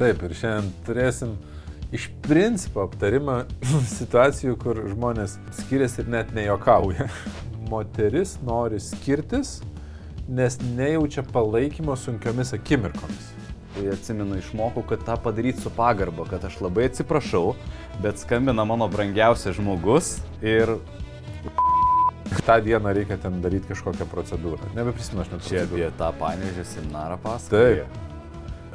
[0.00, 1.32] Taip, ir šiandien turėsim
[1.92, 3.42] iš principo aptarimą
[3.98, 7.10] situacijų, kur žmonės skiriasi ir net nejokauja.
[7.68, 9.58] Moteris nori skirtis,
[10.24, 13.28] nes nejaučia palaikymo sunkiomis akimirkomis.
[13.74, 17.52] Tai atsimenu, išmokau, kad tą padaryti su pagarba, kad aš labai atsiprašau,
[18.00, 20.78] bet skambina mano brangiausias žmogus ir
[22.46, 24.72] Ta diena reikia ten daryti kažkokią procedūrą.
[24.76, 27.84] Nebeprisimenu, aš net čia apie tą panėžę seminarą pasakoju.
[27.90, 28.09] Taip.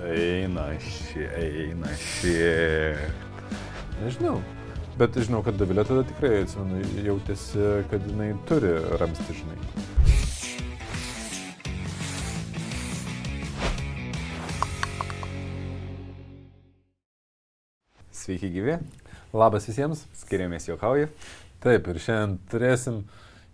[0.05, 2.33] Eina ši, eina ši.
[4.03, 4.35] Nežinau.
[4.99, 9.57] Bet žinau, kad Davilė tada tikrai, atsimenu, jautėsi, kad jinai turi ramsti, žinai.
[18.13, 18.77] Sveiki gyvi,
[19.33, 20.05] Labas visiems.
[20.21, 21.09] skiriamės juokauju.
[21.65, 23.01] Taip, ir šiandien turėsim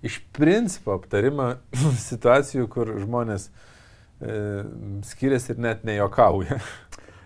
[0.03, 1.53] iš principo aptarimą
[2.11, 3.69] situacijų, kur žmonės e,
[5.07, 6.59] skiriasi ir net nejokauja.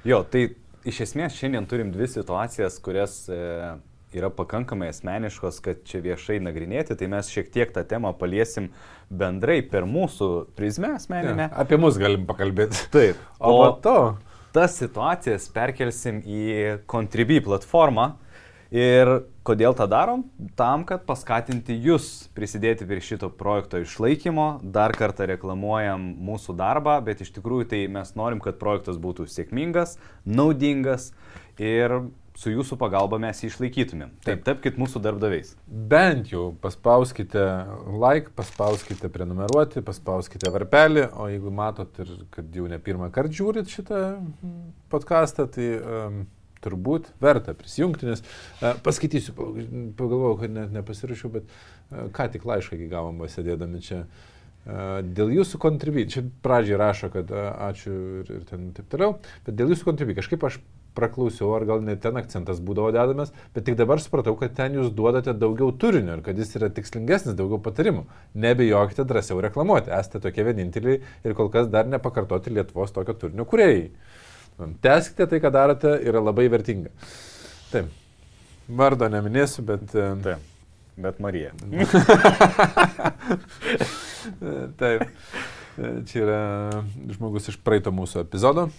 [0.06, 0.52] Jo, tai
[0.86, 3.38] iš esmės šiandien turim dvi situacijas, kurias e,
[4.14, 8.70] yra pakankamai asmeniškos, kad čia viešai nagrinėti, tai mes šiek tiek tą temą paliesim
[9.10, 11.50] bendrai per mūsų prizmę asmeninę.
[11.50, 12.86] Ja, apie mus galim pakalbėti.
[12.94, 13.98] Taip, O po to,
[14.56, 16.46] tas situacijas perkelsim į
[16.86, 18.12] Contribui platformą.
[18.74, 19.12] Ir
[19.46, 20.26] kodėl tą darom?
[20.58, 24.48] Tam, kad paskatinti jūs prisidėti prie šito projekto išlaikymo.
[24.64, 30.00] Dar kartą reklamuojam mūsų darbą, bet iš tikrųjų tai mes norim, kad projektas būtų sėkmingas,
[30.26, 31.12] naudingas
[31.62, 32.00] ir
[32.36, 34.12] su jūsų pagalba mes jį išlaikytumėm.
[34.26, 35.54] Taip, tapkite mūsų darbdaviais.
[35.68, 37.44] bent jau paspauskite
[37.88, 43.72] like, paspauskite prenumeruoti, paspauskite varpelį, o jeigu matot ir kad jau ne pirmą kartą žiūrit
[43.72, 44.02] šitą
[44.92, 46.26] podcastą, tai um,
[46.66, 49.36] turbūt verta prisijungti, nes uh, paskaitysiu,
[49.98, 54.06] pagalvojau, kad net nepasirašiau, bet uh, ką tik laišką gavom sėdėdami čia.
[54.06, 54.32] Uh,
[54.66, 57.94] dėl jūsų kontribui, čia pradžiai rašo, kad ačiū
[58.24, 60.58] ir, ir ten taip toliau, bet dėl jūsų kontribui kažkaip aš
[60.96, 64.94] praklausiau, ar gal net ten akcentas būdavo dedamas, bet tik dabar supratau, kad ten jūs
[64.96, 68.06] duodate daugiau turinio ir kad jis yra tikslingesnis, daugiau patarimų.
[68.46, 73.90] Nebijokite drąsiau reklamuoti, esate tokie vieninteliai ir kol kas dar nepakartoti Lietuvos tokio turinio kuriejai.
[74.82, 76.92] Teskite tai, ką darote, yra labai vertinga.
[77.74, 77.90] Taip.
[78.72, 79.90] Vardo neminėsiu, bet...
[79.94, 80.52] e, Taip.
[80.96, 81.52] Bet Marija.
[84.80, 85.02] Taip.
[85.76, 86.40] E, Čia yra
[87.12, 88.70] žmogus iš praeito mūsų epizodo.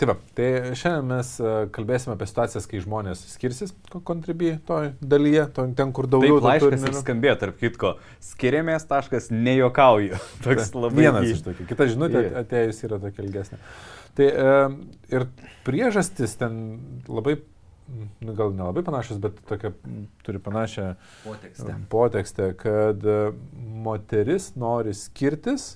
[0.00, 0.46] Tai va, tai
[0.80, 3.74] šiandien mes e, kalbėsime apie situacijas, kai žmonės skirsis
[4.08, 7.90] kontribį toj dalyje, to, ten, kur daugiau Taip, laiškas ir skambėjo, tarp kitko,
[8.24, 10.16] skiriamės taškas nejokauju.
[10.46, 11.66] Toks labai Vienas iš tokių.
[11.68, 12.32] Kita žinutė Jo.
[12.40, 13.60] atėjus yra tokia ilgesnė.
[14.16, 14.56] Tai e,
[15.18, 15.28] ir
[15.68, 16.56] priežastis ten
[17.04, 17.36] labai,
[18.24, 19.74] nu, gal nelabai panašios, bet tokia
[20.24, 20.94] turi panašią
[21.28, 21.78] Potekstė.
[21.92, 23.20] potekstę, kad e,
[23.84, 25.74] moteris nori skirtis,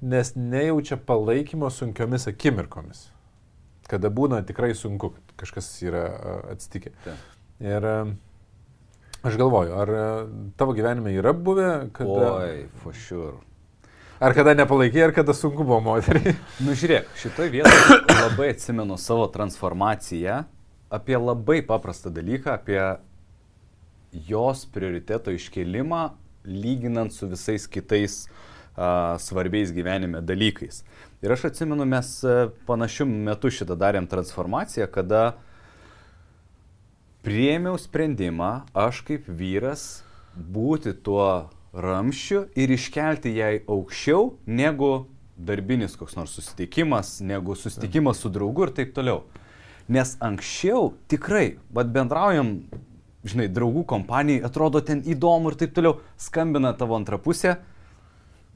[0.00, 3.10] nes nejaučia palaikymo sunkiomis akimirkomis.
[3.90, 6.04] Kada būna tikrai sunku, kažkas yra
[6.52, 6.92] atsitikę.
[7.04, 7.22] Taip.
[7.60, 7.86] Ir
[9.26, 9.94] aš galvoju, ar
[10.60, 12.06] tavo gyvenime yra buvę, kad...
[12.06, 13.40] Oi, for sure.
[14.20, 16.36] Ar kada nepalaikai, ar kada sunku buvo moteriai?
[16.64, 20.42] Nu žiūrėk, šitoje vietoje labai atsimenu savo transformaciją
[20.92, 22.80] apie labai paprastą dalyką, apie
[24.28, 26.10] jos prioriteto iškelimą,
[26.46, 28.49] lyginant su visais kitais a,
[29.20, 30.82] svarbiais gyvenime dalykais.
[31.20, 32.10] Ir aš atsimenu, mes
[32.68, 35.34] panašiu metu šitą darėm transformaciją, kada
[37.26, 40.02] priėmiau sprendimą, aš kaip vyras,
[40.34, 44.92] būti tuo ramščiu ir iškelti jai aukščiau negu
[45.40, 49.24] darbinis koks nors susitikimas, negu susitikimas su draugu ir taip toliau.
[49.90, 52.60] Nes anksčiau tikrai, vad bendraujam,
[53.26, 57.69] žinai, draugų kompanijai, atrodo ten įdomu ir taip toliau, skambina tavo antrą pusę, nu,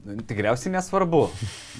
[0.05, 1.23] tikriausiai nesvarbu,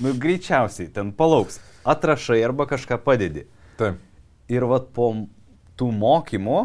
[0.02, 3.46] nu, greičiausiai ten palauks, atrašai arba kažką padedi.
[3.80, 4.02] Taip.
[4.50, 5.12] Ir vat po
[5.78, 6.60] tų mokymų,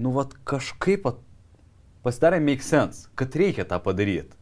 [0.00, 1.08] nu vat kažkaip
[2.06, 4.36] pasidarė make sense, kad reikia tą padaryti.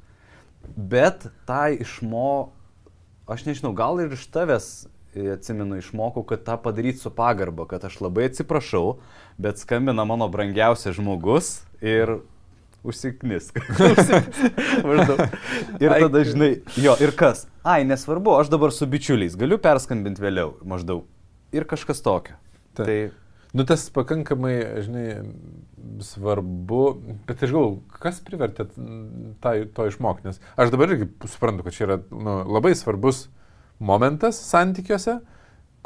[0.77, 2.53] Bet tą išmo,
[3.31, 4.69] aš nežinau, gal ir iš tavęs,
[5.15, 8.99] e, atsimenu, išmokau, kad tą padaryti su pagarba, kad aš labai atsiprašau,
[9.39, 12.19] bet skambina mano brangiausias žmogus ir
[12.85, 13.59] užsiknisk.
[15.83, 17.47] Ir tada, žinai, jo, ir kas?
[17.65, 21.07] Ai, nesvarbu, aš dabar su bičiuliais, galiu perskambinti vėliau, maždaug.
[21.55, 22.37] Ir kažkas tokio.
[22.75, 22.87] Taip.
[22.87, 22.99] Tai
[23.55, 25.11] Nu, tas pakankamai, žinai,
[26.03, 26.81] svarbu,
[27.29, 28.65] bet aš galvoju, kas privertė
[29.45, 33.29] tą, to išmokti, nes aš dabar irgi suprantu, kad čia yra nu, labai svarbus
[33.79, 35.21] momentas santykiuose,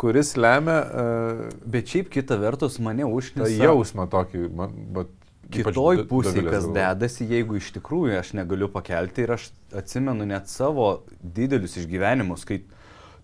[0.01, 5.12] kuris lemia uh, Bet šiaip kita vertus mane užknisa jausmą tokį, man, bet,
[5.53, 11.05] kitoj pusėje, kas dedasi, jeigu iš tikrųjų aš negaliu pakelti ir aš atsimenu net savo
[11.23, 12.62] didelius išgyvenimus, kai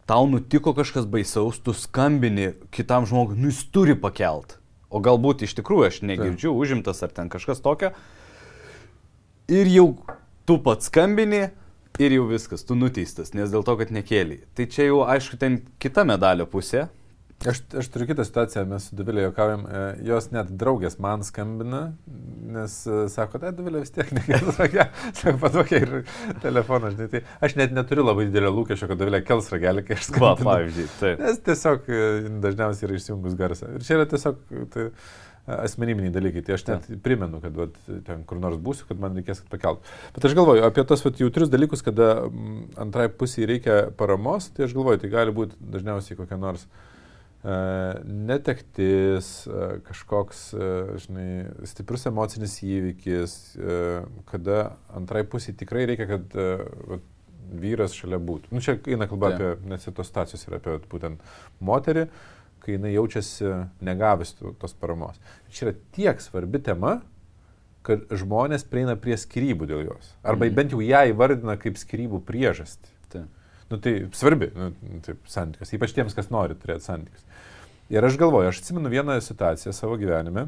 [0.08, 4.58] tau nutiko kažkas baisaus, tu skambini kitam žmogui, nu jis turi pakelt.
[4.94, 6.58] O galbūt iš tikrųjų aš negirdžiu, tai.
[6.60, 7.90] užimtas ar ten kažkas tokio.
[9.50, 9.88] Ir jau
[10.46, 11.48] tu pats skambini
[11.98, 14.44] ir jau viskas, tu nuteistas, nes dėl to, kad nekėlė.
[14.54, 16.88] Tai čia jau aišku ten kita medalio pusė.
[17.42, 21.80] Aš, aš turiu kitą situaciją, mes su Davilė juokaujam, e, jos net draugės man skambina,
[22.54, 25.92] nes e, sako, tai Davilė vis tiek nekels ragelį, sako, patokia ir
[26.40, 30.06] telefoną, žinai, tai aš net neturiu labai didelio lūkesčio, kad Davilė kels ragelį, kai aš
[30.08, 30.24] skambinu.
[30.24, 31.20] Va, pavyzdžiui, taip.
[31.26, 32.06] Nes tiesiog e,
[32.46, 33.74] dažniausiai yra išsijungus garsą.
[33.76, 34.40] Ir čia yra tiesiog
[34.72, 34.86] tai,
[35.58, 36.96] asmeniniai dalykai, tai aš net ja.
[37.04, 37.76] primenu, kad vat,
[38.06, 39.84] ten kur nors būsiu, kad man reikės pakelt.
[40.16, 42.14] Bet aš galvoju apie tos vat, jautrius dalykus, kada
[42.80, 46.93] antrai pusiai reikia paramos, tai aš galvoju, tai gali būti dažniausiai kokia nors uh,
[47.44, 49.30] netektis,
[49.84, 50.44] kažkoks,
[51.04, 51.28] žinai,
[51.68, 53.34] stiprus emocinis įvykis,
[54.30, 54.60] kada
[54.96, 57.00] antrai pusiai tikrai reikia, kad va,
[57.60, 58.52] vyras šalia būtų.
[58.54, 61.20] Nu, čia eina kalba apie, nes tos stacijos yra apie būtent
[61.60, 62.06] moterį,
[62.64, 63.50] kai jinai jaučiasi
[63.84, 65.20] negavis tos paramos.
[65.52, 67.02] Čia yra tiek svarbi tema,
[67.84, 70.14] kad žmonės prieina prie skirybų dėl jos.
[70.24, 70.56] Arba mm.
[70.56, 72.93] bent jau ją įvardina kaip skirybų priežastį.
[73.74, 74.70] Nu, tai svarbi, nu,
[75.02, 77.24] taip, santykius, ypač tiems, kas nori turėti santykius.
[77.90, 80.46] Ir aš galvoju, aš atsimenu vieną situaciją savo gyvenime,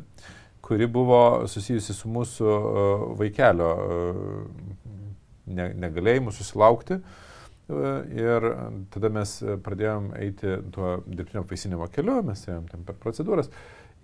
[0.62, 2.84] kuri buvo susijusi su mūsų e,
[3.19, 7.00] vaikelio e, negalėjimu susilaukti.
[7.00, 8.46] E, ir
[8.94, 9.34] tada mes
[9.67, 13.50] pradėjom eiti tuo dirbtinio vaisinimo keliu, mes ėjom ten per procedūras.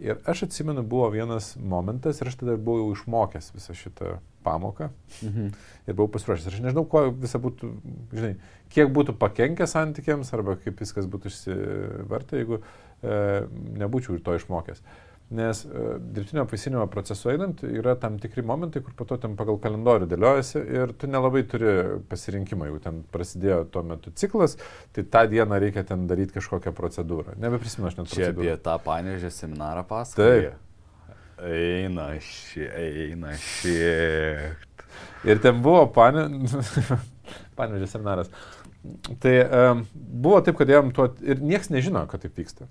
[0.03, 4.89] Ir aš atsimenu, buvo vienas momentas ir aš tada buvau jau išmokęs visą šitą pamoką
[5.23, 5.53] mhm.
[5.87, 6.49] ir buvau pasiruošęs.
[6.51, 7.71] Aš nežinau, kuo visą būtų,
[8.11, 8.33] žinai,
[8.75, 12.63] kiek būtų pakenkę santykiams arba kaip viskas būtų išsivarta, jeigu
[13.03, 13.47] E,
[13.83, 14.83] nebūčiau ir to išmokęs.
[15.32, 15.82] Nes e,
[16.12, 20.62] dirbtinio apvaisinimo procesu einant yra tam tikri momentai, kur po to ten pagal kalendorių dėliojasi
[20.76, 21.73] ir tu nelabai turi
[22.11, 24.58] pasirinkimą, jau ten prasidėjo tuo metu ciklas,
[24.93, 27.38] tai tą dieną reikia ten daryti kažkokią procedūrą.
[27.40, 28.12] Nebeprisimenu aš net.
[28.12, 30.52] Čia apie tą panežę seminarą pasakoju.
[30.52, 30.69] Taip.
[31.43, 34.87] Eina šie, eina šiek.
[35.25, 36.29] Ir ten buvo pane...
[37.58, 38.31] panežė seminaras.
[39.23, 42.67] Tai um, buvo taip, kad jam tuo ir niekas nežino, kad taip vyksta.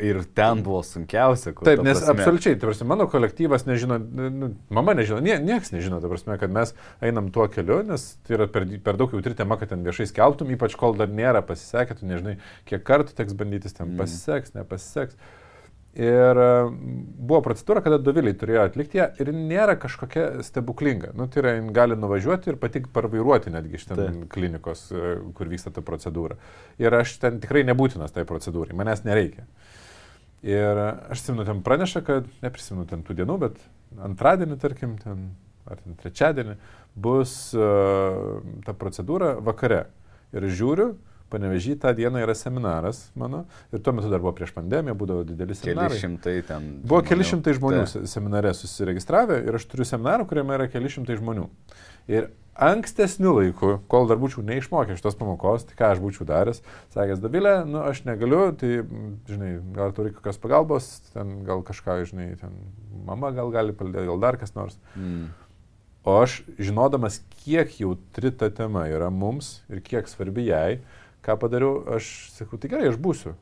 [0.00, 1.52] Ir ten buvo sunkiausia.
[1.52, 2.14] Kur, Taip, nes prasme...
[2.14, 6.54] absoliučiai, tai prasme, mano kolektyvas nežino, nu, mama nežino, nie, niekas nežino, tai prasme, kad
[6.54, 6.72] mes
[7.04, 10.54] einam tuo keliu, nes tai yra per, per daug jautri tema, kad ten viešai skelbtum,
[10.56, 12.38] ypač kol dar nėra pasisekę, tu nežinai,
[12.70, 14.00] kiek kartų teks bandytis, ten mm.
[14.00, 15.20] pasiseks, nepasiseks.
[15.96, 16.48] Ir e,
[17.28, 21.14] buvo procedūra, kada doviliai turėjo atlikti ją ir nėra kažkokia stebuklinga.
[21.16, 24.10] Nu, tai yra, gali nuvažiuoti ir patik parvairuoti netgi iš ten tai.
[24.34, 26.36] klinikos, e, kur vyksta ta procedūra.
[26.82, 29.46] Ir aš ten tikrai nebūtinas tai procedūrai, manęs nereikia.
[30.44, 33.56] Ir aš simenu, ten praneša, kad, neprisimenu ten tų dienų, bet
[34.04, 35.30] antradienį, tarkim, ten,
[35.64, 36.58] ar ten trečiadienį
[36.92, 38.36] bus uh,
[38.68, 39.86] ta procedūra vakare.
[40.36, 40.92] Ir žiūriu,
[41.32, 43.44] Panevežį tą dieną yra seminaras mano
[43.74, 45.96] ir tuo metu dar buvo prieš pandemiją, būdavo didelis seminaras.
[45.96, 46.68] Keli šimtai ten.
[46.84, 47.08] Buvo žmonių.
[47.10, 48.02] keli šimtai žmonių tai.
[48.12, 51.48] seminare susiregistravę ir aš turiu seminarą, kuriame yra keli šimtai žmonių.
[52.14, 56.62] Ir ankstesnių laikų, kol dar būčiau neišmokęs šitos pamokos, tai ką aš būčiau daręs,
[56.94, 58.78] sakęs, Davilė, nu aš negaliu, tai,
[59.28, 62.54] žinai, gal turi kokios pagalbos, ten gal kažką, žinai, ten
[63.06, 64.78] mama gal gali palidėti, gal dar kas nors.
[64.94, 65.28] Mm.
[66.06, 70.78] O aš, žinodamas, kiek jautri ta tema yra mums ir kiek svarbi jai,
[71.26, 73.34] ką padariau, aš sakau, tai gerai, aš būsiu.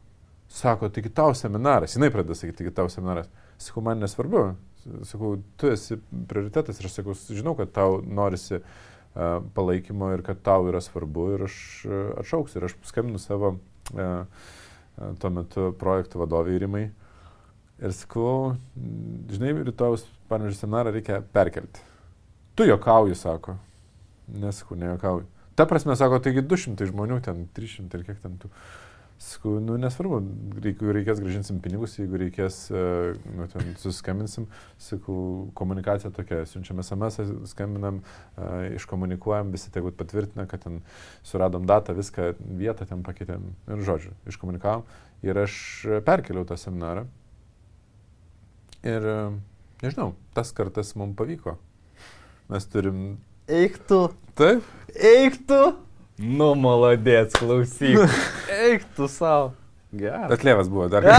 [0.54, 3.28] Sako, taigi tau seminaras, jinai pradeda sakyti, taigi tau seminaras.
[3.60, 4.44] Sakau, man nesvarbu.
[5.08, 5.98] Sakau, tu esi
[6.30, 11.30] prioritetas ir aš sakau, žinau, kad tau norisi uh, palaikymo ir kad tau yra svarbu
[11.34, 11.56] ir aš
[11.88, 12.60] uh, atšauksiu.
[12.60, 14.44] Ir aš skambinu savo uh,
[15.20, 16.84] tuo metu projektų vadovai Rimai.
[17.82, 18.54] Ir sakau,
[19.34, 21.82] žinai, rytojus, pavyzdžiui, seminarą reikia perkelti.
[22.54, 23.56] Tu jokauji, sako.
[24.30, 25.26] Nesakau, nejokauji.
[25.54, 28.50] Ta prasme, sako, taigi 200 žmonių, ten 300 ir kiek ten tų.
[29.24, 30.18] Sakau, nu nesvarbu,
[30.58, 32.80] jeigu reikės gražinsim pinigus, jeigu reikės, e,
[33.38, 34.48] nu, ten suskambinsim,
[34.82, 35.16] sakau,
[35.56, 40.82] komunikacija tokia, siunčiam SMS, skambinam, uh, iškomunikuojam, visi tegu patvirtina, kad ten
[41.22, 44.82] suradom datą, viską, vietą ten pakeitėm ir žodžiu, iškomunikavom
[45.24, 45.54] ir aš
[46.04, 47.06] perkeliau tą seminarą.
[48.84, 49.18] Ir e,
[49.80, 51.56] nežinau, tas kartas mums pavyko.
[52.52, 52.98] Mes turim
[53.48, 54.08] Eik tu.
[54.34, 54.62] Taip.
[54.96, 55.58] Eik tu.
[56.16, 57.98] Nu, maladėts, klausyk.
[58.64, 59.50] Eik tu savo.
[59.92, 60.30] Gerai.
[60.30, 61.04] Bet lėvas buvo dar.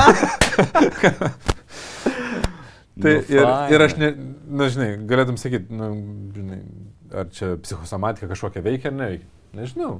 [2.97, 4.09] tai nu, ir, ir aš, ne,
[4.49, 5.91] na žinai, galėtum sakyti, nu,
[6.33, 6.59] žinai,
[7.13, 9.29] ar čia psichosomatika kažkokia veikia ar neveikia.
[9.61, 9.93] Nežinau.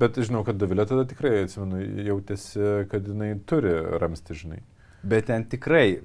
[0.00, 2.60] Bet žinau, kad Davilė tada tikrai, atsimenu, jautėsi,
[2.90, 4.60] kad jinai turi ramsti, žinai.
[5.06, 6.00] Bet ten tikrai,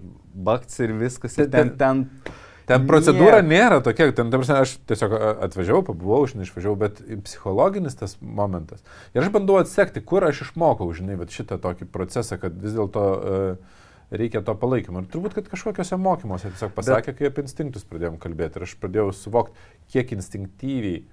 [0.46, 3.60] bakts ir viskas, ir ten, ten, ten Ten procedūra Nie.
[3.60, 5.14] nėra tokia, ten, ta prasme, aš tiesiog
[5.46, 8.82] atvažiavau, pabuvau, žinai, išvažiavau, bet psichologinis tas momentas.
[9.14, 13.76] Ir aš bandau atsekti, kur aš išmokau, žinai, šitą tokį procesą, kad vis dėlto uh,
[14.10, 15.04] reikia to palaikymo.
[15.04, 17.20] Ir turbūt, kad kažkokiuose mokymuose tiesiog pasakė, bet...
[17.20, 18.60] kai apie instinktus pradėjom kalbėti.
[18.60, 21.04] Ir aš pradėjau suvokti, kiek instinktyviai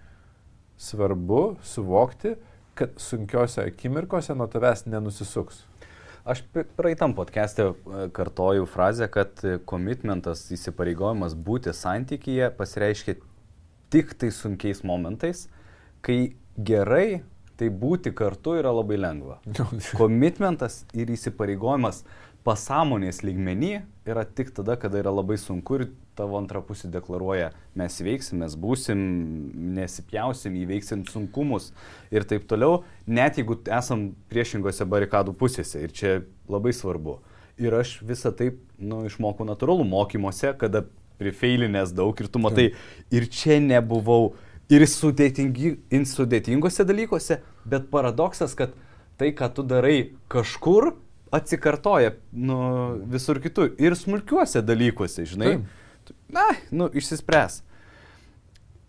[0.81, 2.37] svarbu suvokti,
[2.79, 5.67] kad sunkiose akimirkose nuo tavęs nenusisuks.
[6.25, 6.45] Aš
[6.77, 7.73] praeitam podcast'e e,
[8.15, 13.17] kartoju frazę, kad komitmentas, įsipareigojimas būti santykyje pasireiškia
[13.91, 15.49] tik tai sunkiais momentais,
[15.99, 17.25] kai gerai,
[17.59, 19.41] tai būti kartu yra labai lengva.
[19.99, 22.05] Komitmentas ir įsipareigojimas
[22.47, 23.73] pasąmonės lygmenį
[24.07, 25.89] yra tik tada, kada yra labai sunku ir
[26.19, 29.03] tavo antra pusė deklaruoja, mes veiksim, mes būsim,
[29.79, 31.71] nesipjausim, įveiksim sunkumus
[32.13, 35.81] ir taip toliau, net jeigu esam priešingose barikadų pusėse.
[35.83, 36.15] Ir čia
[36.53, 37.21] labai svarbu.
[37.61, 40.87] Ir aš visą taip nu, išmokau natūralų mokymuose, kada
[41.21, 42.71] prifeilinės daug ir tu matai,
[43.15, 44.35] ir čia nebuvau
[44.73, 48.75] ir sudėtingi, ir sudėtingose dalykuose, bet paradoksas, kad
[49.21, 50.95] tai, ką tu darai kažkur,
[51.33, 52.59] atsikartoja nu,
[53.13, 53.73] visur kitur.
[53.81, 55.55] Ir smulkiuose dalykuose, žinai.
[55.55, 55.79] Taip.
[56.33, 57.61] Na, nu, išsispręs.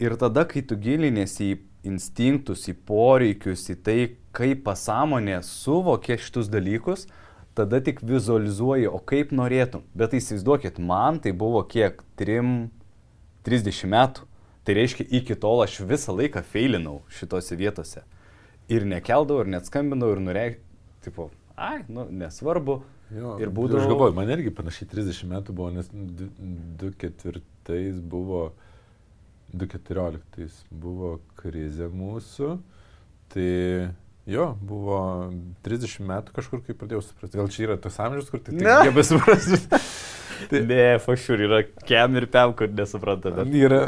[0.03, 1.59] Ir tada, kai tu gilinėsi į
[1.93, 3.99] instinktus, į poreikius, į tai,
[4.35, 7.05] kaip pasąmonė suvokia šitus dalykus,
[7.53, 9.83] tada tik vizualizuoji, o kaip norėtum.
[9.93, 12.69] Bet įsivaizduokit, man tai buvo kiek 3,
[13.45, 14.29] 30 metų.
[14.63, 18.05] Tai reiškia, iki tol aš visą laiką feilinau šitose vietose.
[18.71, 20.61] Ir nekeldavau, ir net skambinau, ir nureikščiau,
[21.03, 21.27] tipo,
[21.59, 22.79] ai, nu, nesvarbu.
[23.11, 28.53] Jo, Ir Aš būdavo- galvoju, man irgi panašiai 30 metų buvo, nes 2004 buvo,
[29.53, 32.57] 2014 buvo krizė mūsų.
[33.33, 33.49] Tai
[34.29, 34.97] jo, buvo
[35.65, 37.37] 30 metų kažkur, kai pradėjau suprasti.
[37.37, 38.63] Gal čia yra tas amžius, kur tai Ne.
[38.65, 39.57] taip nebesuprasti.
[40.51, 40.61] Tai...
[40.69, 43.31] Ne, fašiur yra kem ir pem, kur nesupranta.
[43.37, 43.53] Bet...
[43.57, 43.81] Yra.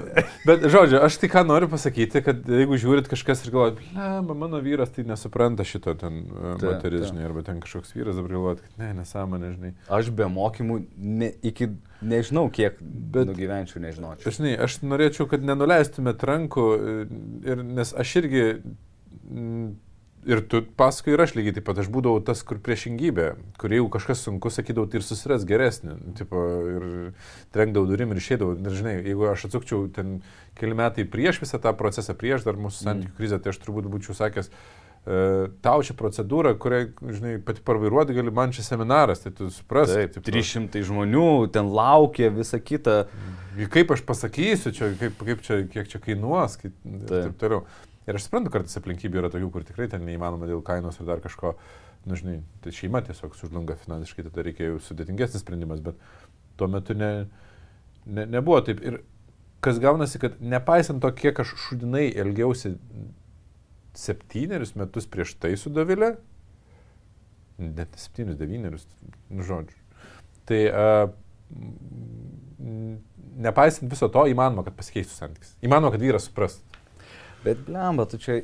[0.48, 3.82] Bet, žodžiu, aš tai ką noriu pasakyti, kad jeigu žiūrit kažkas ir galvojat,
[4.26, 8.36] ble, mano vyras tai nesupranta šito ten e, moteris, žinai, arba ten kažkoks vyras dabar
[8.38, 9.74] galvojat, kad ne, nesąmonė, žinai.
[10.00, 11.72] Aš be mokymų ne, iki
[12.06, 14.34] nežinau, kiek Bet- nugyvenčiau, nežinočiau.
[14.36, 17.00] Žinai, aš norėčiau, kad nenuleistumėt rankų, e,
[17.52, 18.46] ir, nes aš irgi,
[19.26, 19.74] mm,
[20.26, 23.28] ir tu paskui ir aš lygiai taip pat, aš būdavau tas, kur priešingybė,
[23.62, 26.42] kur jeigu kažkas sunku, sakydavau, tai ir susiras geresnį, tipo,
[26.72, 26.88] ir
[27.56, 28.56] trenkdavau durim ir išėdavau.
[28.58, 30.18] Ir žinai, jeigu aš atsukčiau ten
[30.58, 32.90] keli metai prieš visą tą procesą, prieš dar mūsų Mm.
[32.90, 34.50] santykių krizę, tai aš turbūt būčiau sakęs,
[35.06, 36.82] e, tau čia procedūra, kurią,
[37.14, 39.94] žinai, pati parvairuoti gali, man čia seminaras, tai tu supras.
[39.94, 43.06] Taip, 300 žmonių ten laukia, visa kita.
[43.70, 47.30] Kaip aš pasakysiu, čia, kaip, kaip čia, kiek čia kainuos, kaip, Taip.
[47.30, 47.66] taip toliau.
[48.06, 51.24] Ir aš suprantu, kartais aplinkybių yra tokių, kur tikrai ten neįmanoma dėl kainos ir dar
[51.24, 51.56] kažko,
[52.06, 55.98] nu žinai, tai šeima tiesiog sužlunga finansiškai, tada reikia jau sudėtingesnis sprendimas, bet
[56.60, 57.12] tuo metu ne,
[58.06, 58.84] ne, nebuvo taip.
[58.86, 59.00] Ir
[59.66, 62.76] kas gaunasi, kad nepaisant to, kiek aš šudinai elgiausi
[63.98, 66.14] septynerius metus prieš tai su Dovilė,
[67.58, 68.86] net septynius, devynerius,
[69.34, 69.82] nu žodžiu.
[70.46, 71.10] Tai uh,
[73.48, 75.56] nepaisant viso to, įmanoma, kad pasikeistų santykis.
[75.66, 76.84] Įmanoma, kad vyras suprastų.
[77.46, 78.40] Bet blemba, tu čia,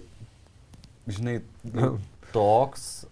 [1.10, 1.39] žinai,
[2.36, 3.08] toks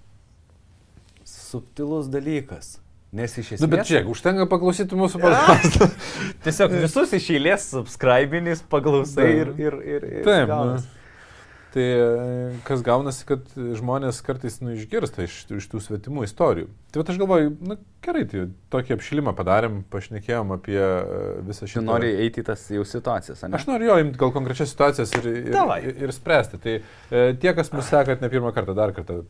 [1.26, 2.78] subtilus dalykas.
[3.10, 3.64] Nes iš esmės...
[3.64, 5.88] Nu, bet čia, užtenka paklausyti mūsų podcast'ą.
[6.46, 9.54] Tiesiog visus iš eilės subscribiniais paklausai ir...
[9.58, 10.76] Ir, ir, ir Taip, nu,
[11.74, 12.04] tai e,
[12.66, 16.70] kas gaunasi, kad žmonės kartais nu, išgirsta iš, iš tų svetimų istorijų.
[16.90, 20.96] Tai vat aš galvoju, na gerai, tai tokį apšilimą padarėm, pašnekėjom apie e,
[21.46, 21.86] visą Tu šitą.
[21.92, 23.54] nori eiti į tas jau situacijas, ne?
[23.60, 26.62] Aš noriu jo imti gal konkrečias situacijas ir, ir, ir, ir spręsti.
[26.64, 29.22] Tai e, tie, kas mus sekat ne pirmą kartą, dar kartą,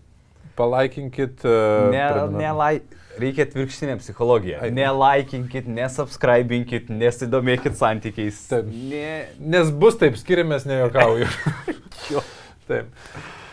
[0.60, 1.44] palaikinkit.
[1.46, 1.58] E,
[1.92, 2.74] Ne, prenumer- ne lai...
[3.20, 4.62] Reikia atvirkštinę psichologiją.
[4.66, 4.72] Ai.
[4.76, 8.46] Nelaikinkit, nesubscribinkit, nesidomėkit santykiais.
[8.52, 8.70] Taip.
[8.92, 9.10] Ne...
[9.40, 11.28] Nes bus taip, skiriamės, nejokauju.
[12.10, 12.22] Jo.
[12.66, 12.88] taip.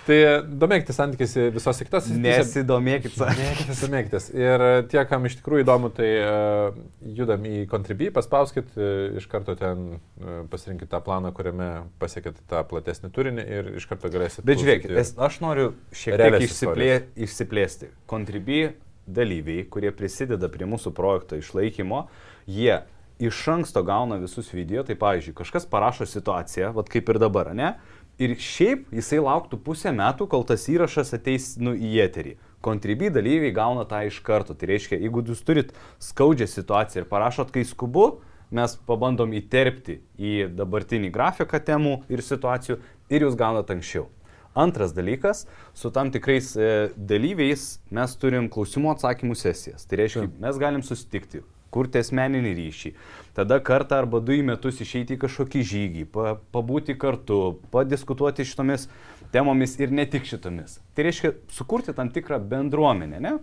[0.06, 2.14] Tai e, domėkitės santykiais kitose srityse.
[2.22, 3.48] Nesidomėkit santykiais.
[3.48, 4.28] Domėkitės, domėkitės.
[4.38, 6.78] Ir e, tie, kam iš tikrųjų įdomu, tai uh,
[7.16, 11.70] judam į Contribui, paspauskit, uh, iš karto ten uh, pasirinkit tą planą, kuriame
[12.02, 14.46] pasiekit tą platesnį turinį ir iš karto galėsit.
[14.46, 16.90] Bet žiūrėkit, aš noriu šiek tiek išsiplė,
[17.26, 17.90] išsiplėsti.
[18.10, 18.62] Contribui
[19.06, 22.06] dalyviai, kurie prisideda prie mūsų projekto išlaikymo,
[22.46, 22.82] jie
[23.22, 27.76] iš anksto gauna visus video, tai pavyzdžiui, kažkas parašo situaciją, vad kaip ir dabar, ne?
[28.20, 32.36] Ir šiaip jisai lauktų pusę metų, kol tas įrašas ateis nu, į eterį.
[32.64, 34.56] Contribui dalyviai gauna tą iš karto.
[34.56, 38.22] Tai reiškia, jeigu jūs turit skaudžią situaciją ir parašot, kai skubu,
[38.56, 42.80] mes pabandom įterpti į dabartinį grafiką temų ir situacijų
[43.12, 44.08] ir jūs gaunat anksčiau.
[44.56, 45.44] Antras dalykas,
[45.76, 49.84] su tam tikrais e, dalyviais mes turim klausimų atsakymų sesijas.
[49.84, 51.42] Tai reiškia, mes galim susitikti
[51.76, 52.92] kurti asmeninį ryšį.
[53.36, 58.88] Tada kartą arba du į metus išeiti į kažkokį žygį, pa, pabūti kartu, padiskutuoti šitomis
[59.34, 60.78] temomis ir ne tik šitomis.
[60.96, 63.34] Tai reiškia sukurti tam tikrą bendruomenę, ne?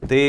[0.00, 0.22] Tai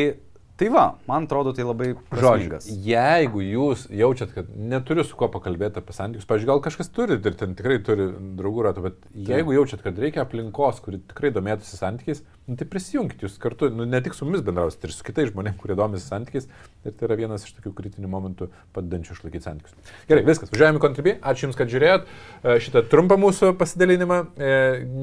[0.61, 2.67] Tai va, man atrodo, tai labai prasmingas.
[2.69, 7.17] Žodžiu, jeigu jūs jaučiat, kad neturiu su kuo pakalbėti apie santykius, pažiūrėjau, gal kažkas turi
[7.17, 8.05] ir ten tikrai turi
[8.37, 13.27] draugų ratų, bet jeigu jaučiat, kad reikia aplinkos, kuri tikrai domėtųsi santykiais, nu, tai prisijungkite
[13.27, 16.47] jūs kartu, nu, ne tik su mumis bendrausite, ir su kitais žmonėmis, kurie domisi santykiais.
[16.81, 19.93] Ir tai yra vienas iš tokių kritinių momentų padedančių išlaikyti santykius.
[20.09, 21.13] Gerai, viskas, važiuojame į kontribį.
[21.31, 24.19] Ačiū Jums, kad žiūrėjot e, šitą trumpą mūsų pasidalinimą.
[24.41, 24.51] E,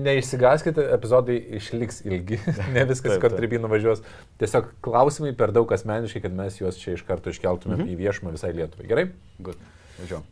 [0.08, 2.40] neišsigaskite, epizodai išliks ilgi,
[2.76, 4.02] ne viskas kontribį nuvažiuos.
[4.42, 7.94] Tiesiog klausimai per daug asmeniškai, kad mes juos čia iš karto iškeltumėm mhm.
[7.94, 8.90] į viešumą visai Lietuvai.
[8.90, 9.10] Gerai?
[9.38, 9.66] Good.
[10.02, 10.26] Važiuojam.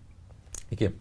[0.74, 0.94] Iki.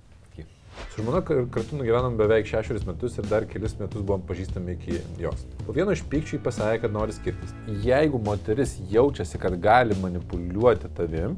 [0.96, 5.42] Su žmona kartu nugyvenom beveik šešerius metus ir dar kelis metus buvom pažįstami iki jos.
[5.68, 7.52] Po vieno iš pykčių pasakė, kad nori skirtis.
[7.84, 11.34] Jeigu moteris jaučiasi, kad gali manipuliuoti tavim,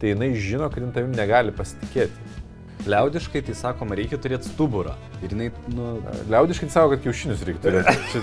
[0.00, 2.42] tai jinai žino, kad jin tavim negali pasitikėti.
[2.84, 4.98] Liaudiškai tai sakoma, reikia turėti stuburą.
[5.24, 5.94] Ir jinai, nu...
[6.34, 7.96] Liaudiškai tai sako, kad kiaušinius reikia turėti.
[8.12, 8.22] Čia...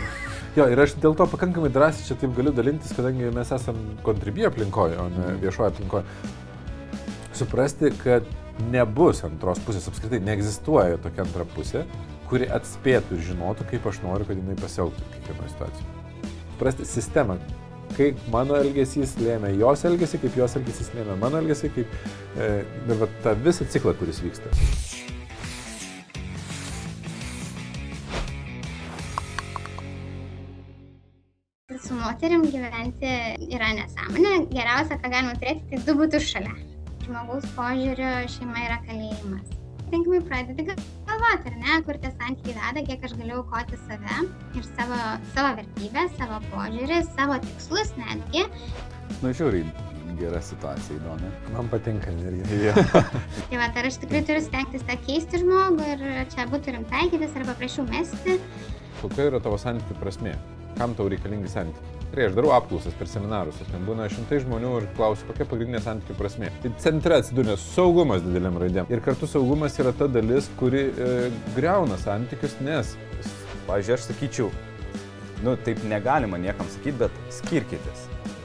[0.59, 4.45] Jo, ir aš dėl to pakankamai drąsiai čia taip galiu dalintis, kadangi mes esame kontribį
[4.51, 6.05] aplinkoje, o ne viešoje aplinkoje.
[7.39, 8.27] Suprasti, kad
[8.71, 11.85] nebus antros pusės, apskritai neegzistuoja tokia antra pusė,
[12.29, 16.31] kuri atspėtų ir žinotų, kaip aš noriu, kad jinai pasielgtų kiekvienoje situacijoje.
[16.61, 17.37] Prasti sistemą,
[17.97, 21.91] kaip mano elgesys lėmė jos elgesį, kaip jos elgesys lėmė mano elgesį, kaip
[22.37, 24.53] e, ir va, tą visą ciklą, kuris vyksta.
[31.81, 33.15] Su moterim gyventi
[33.49, 34.35] yra nesąmonė.
[34.53, 36.70] Geriausia, ką galima turėti, tai du būtų šalia
[37.11, 39.57] žmogaus požiūrio šeima yra kalėjimas.
[39.91, 44.19] Tinkamai pradedi galvoti, ar ne, kur tie santykiai veda, kiek aš galiu aukoti save
[44.55, 44.99] ir savo,
[45.33, 48.45] savo vertybę, savo požiūrį, savo tikslus netgi.
[49.19, 49.65] Nu, žiūri,
[50.21, 51.31] gera situacija įdomi.
[51.57, 52.61] Man patinka irgi.
[52.69, 52.75] Ja.
[53.49, 57.35] tai va, ar aš tikrai turiu stengtis tą keisti žmogų ir čia būtų rimtai taikytis
[57.41, 58.39] arba prašiau mesti.
[59.01, 60.37] Kokia yra tavo santykių prasme?
[60.79, 62.00] Kam tau reikalingi santykiai?
[62.11, 66.17] Tikrai aš darau apklausas per seminarus, ten būna šimtai žmonių ir klausiu, kokia pagrindinė santykių
[66.19, 66.49] prasme.
[66.59, 68.91] Tai centre atsidūrė saugumas dideliam raidėm.
[68.91, 71.09] Ir kartu saugumas yra ta dalis, kuri e,
[71.55, 72.97] greuna santykius, nes...
[73.63, 74.51] Pavyzdžiui, aš sakyčiau,
[75.45, 78.10] nu taip negalima niekam sakyti, bet skirkitės.